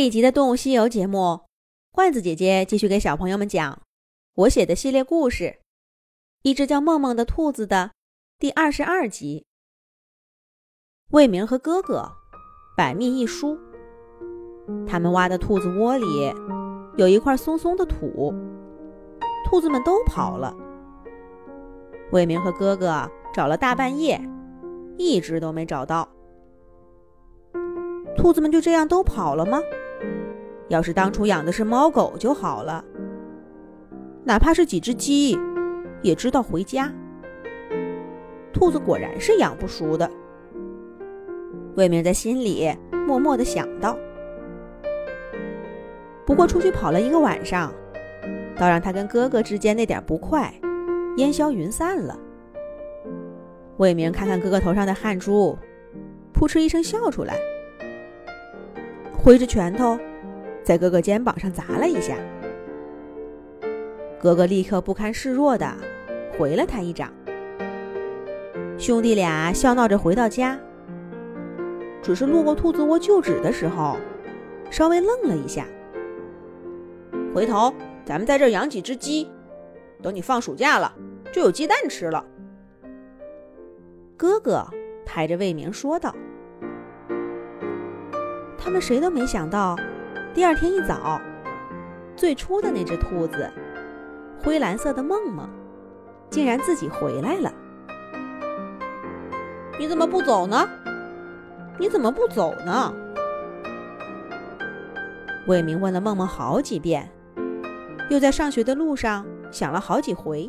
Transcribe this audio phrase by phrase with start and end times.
[0.00, 1.40] 这一集的《动物西游》节目，
[1.92, 3.82] 罐子姐姐继续给小朋友们讲
[4.34, 5.44] 我写的系列故事
[6.40, 7.90] 《一只叫梦梦的兔子》的
[8.38, 9.44] 第二十二集。
[11.10, 12.10] 魏明和哥哥
[12.78, 13.58] 百密一疏，
[14.86, 16.06] 他们挖的兔子窝里
[16.96, 18.32] 有一块松松的土，
[19.44, 20.56] 兔子们都跑了。
[22.10, 24.18] 魏明和哥哥找了大半夜，
[24.96, 26.08] 一直都没找到。
[28.16, 29.60] 兔子们就这样都跑了吗？
[30.70, 32.84] 要是当初养的是猫狗就好了，
[34.22, 35.36] 哪怕是几只鸡，
[36.00, 36.92] 也知道回家。
[38.52, 40.08] 兔子果然是养不熟的。
[41.74, 42.72] 魏明在心里
[43.04, 43.98] 默默地想到。
[46.24, 47.74] 不过出去跑了一个晚上，
[48.54, 50.54] 倒让他跟哥哥之间那点不快
[51.16, 52.16] 烟消云散了。
[53.78, 55.58] 魏明看看哥哥头上的汗珠，
[56.32, 57.34] 扑哧一声笑出来，
[59.12, 59.98] 挥着拳头。
[60.62, 62.16] 在哥哥肩膀上砸了一下，
[64.20, 65.74] 哥哥立刻不堪示弱的
[66.38, 67.12] 回了他一掌。
[68.78, 70.58] 兄弟俩笑闹着回到家，
[72.02, 73.96] 只是路过兔子窝旧址的时候，
[74.70, 75.66] 稍微愣了一下。
[77.34, 77.72] 回头
[78.04, 79.28] 咱们在这养几只鸡，
[80.02, 80.92] 等你放暑假了，
[81.32, 82.24] 就有鸡蛋吃了。
[84.16, 84.66] 哥哥
[85.04, 86.14] 拍着魏明说道。
[88.58, 89.76] 他们谁都没想到。
[90.32, 91.20] 第二天一早，
[92.14, 93.50] 最初的那只兔子，
[94.40, 95.48] 灰蓝色的梦梦，
[96.30, 97.52] 竟然自己回来了。
[99.76, 100.68] 你怎么不走呢？
[101.78, 102.94] 你怎么不走呢？
[105.48, 107.10] 魏明问了梦梦好几遍，
[108.08, 110.48] 又在上学的路上想了好几回。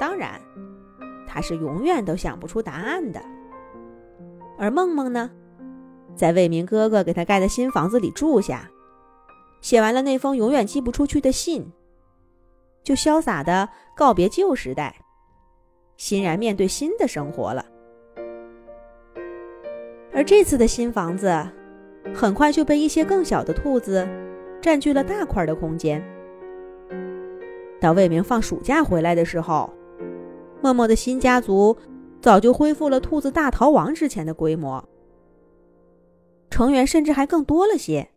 [0.00, 0.40] 当然，
[1.24, 3.22] 他是永远都想不出答案的。
[4.58, 5.30] 而梦梦呢？
[6.16, 8.70] 在魏明哥哥给他盖的新房子里住下，
[9.60, 11.72] 写完了那封永远寄不出去的信，
[12.82, 14.94] 就潇洒的告别旧时代，
[15.96, 17.64] 欣然面对新的生活了。
[20.12, 21.44] 而这次的新房子，
[22.14, 24.06] 很快就被一些更小的兔子
[24.62, 26.02] 占据了大块的空间。
[27.80, 29.68] 到魏明放暑假回来的时候，
[30.62, 31.76] 默默的新家族
[32.20, 34.82] 早就恢复了兔子大逃亡之前的规模。
[36.54, 38.12] 成员甚至还更多了些。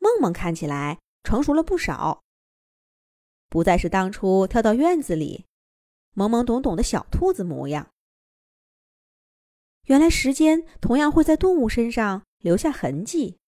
[0.00, 2.24] 梦梦看起来成熟了不少，
[3.48, 5.46] 不再是当初跳到院子里
[6.16, 7.92] 懵懵懂懂的小兔子模样。
[9.84, 13.38] 原来时间同样会在动物身上留下痕迹。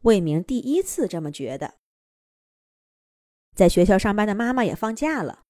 [0.00, 1.74] 魏明第一次这么觉得。
[3.54, 5.44] 在学校上班的妈妈也放假了，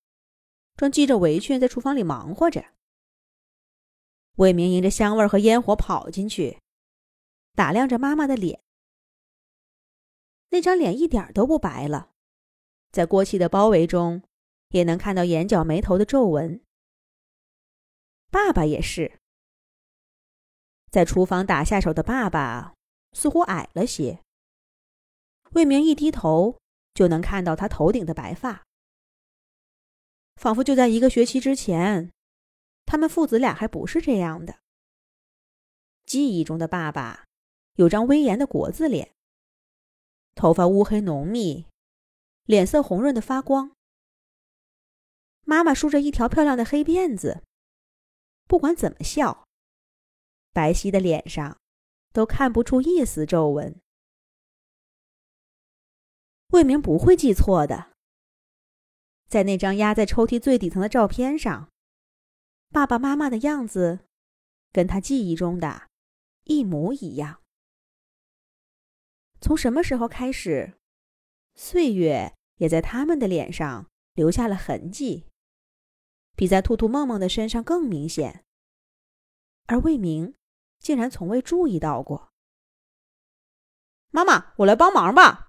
[0.76, 2.73] 正系着围裙在厨房里忙活着。
[4.36, 6.58] 魏明迎着香味和烟火跑进去，
[7.54, 8.60] 打量着妈妈的脸。
[10.50, 12.10] 那张脸一点都不白了，
[12.90, 14.22] 在锅气的包围中，
[14.70, 16.60] 也能看到眼角眉头的皱纹。
[18.30, 19.20] 爸爸也是，
[20.90, 22.74] 在厨房打下手的爸爸
[23.12, 24.20] 似乎矮了些。
[25.52, 26.58] 魏明一低头
[26.92, 28.64] 就能看到他头顶的白发，
[30.34, 32.10] 仿佛就在一个学期之前。
[32.94, 34.60] 他们父子俩还不是这样的。
[36.06, 37.24] 记忆中的爸爸
[37.74, 39.10] 有张威严的国字脸，
[40.36, 41.66] 头发乌黑浓密，
[42.44, 43.72] 脸色红润的发光。
[45.40, 47.42] 妈妈梳着一条漂亮的黑辫子，
[48.46, 49.44] 不管怎么笑，
[50.52, 51.58] 白皙的脸上
[52.12, 53.74] 都看不出一丝皱纹。
[56.50, 57.90] 魏明不会记错的，
[59.26, 61.68] 在那张压在抽屉最底层的照片上。
[62.74, 64.00] 爸爸妈妈的样子，
[64.72, 65.88] 跟他记忆中的，
[66.42, 67.40] 一模一样。
[69.40, 70.76] 从什么时候开始，
[71.54, 75.28] 岁月也在他们的脸上留下了痕迹，
[76.34, 78.44] 比在兔兔梦梦的身上更明显。
[79.66, 80.34] 而魏明
[80.80, 82.32] 竟然从未注意到过。
[84.10, 85.46] 妈妈，我来帮忙吧。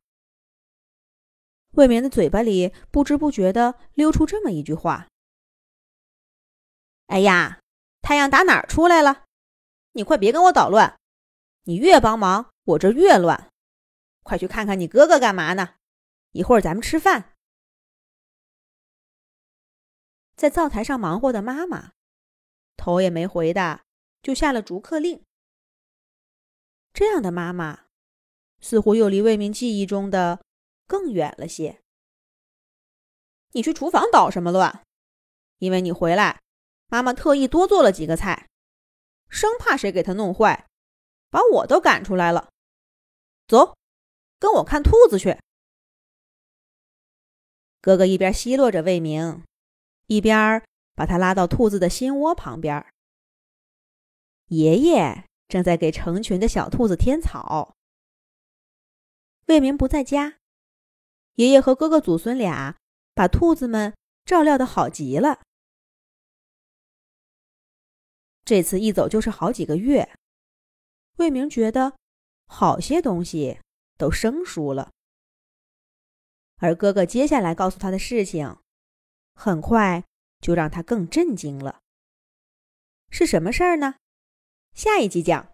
[1.71, 5.07] 魏明的嘴巴里不知不觉的溜出这么一句话。
[7.07, 7.60] 哎呀，
[8.02, 9.25] 太阳打哪儿出来了？
[9.94, 11.00] 你快别跟我捣乱！
[11.63, 13.50] 你越帮忙，我这越乱。
[14.24, 15.75] 快去看看你哥哥干嘛呢？
[16.31, 17.34] 一会儿咱们吃饭。
[20.36, 21.94] 在灶台上忙活的妈妈，
[22.75, 23.81] 头也没回的
[24.22, 25.24] 就下了逐客令。
[26.92, 27.86] 这样的妈妈，
[28.60, 30.44] 似乎又离魏明记忆中的
[30.88, 31.81] 更远了些。
[33.52, 34.84] 你去厨房捣什么乱？
[35.60, 36.42] 因为你回来。
[36.87, 38.47] 妈妈特意多做了几个菜，
[39.29, 40.67] 生怕谁给他弄坏，
[41.29, 42.49] 把我都赶出来了。
[43.47, 43.75] 走，
[44.39, 45.37] 跟我看兔子去。
[47.81, 49.43] 哥哥一边奚落着魏明，
[50.07, 50.63] 一边
[50.95, 52.85] 把他拉到兔子的心窝旁边。
[54.47, 57.75] 爷爷正在给成群的小兔子添草。
[59.47, 60.37] 魏明不在家，
[61.35, 62.77] 爷爷和哥哥祖孙俩
[63.13, 65.41] 把兔子们照料的好极了。
[68.45, 70.18] 这次一走就是好几个月，
[71.18, 71.97] 魏明觉得
[72.45, 73.59] 好些东西
[73.97, 74.92] 都生疏了，
[76.57, 78.57] 而哥哥接下来告诉他的事情，
[79.33, 80.03] 很快
[80.39, 81.81] 就让他更震惊了。
[83.09, 83.95] 是什么事儿呢？
[84.74, 85.51] 下一集讲。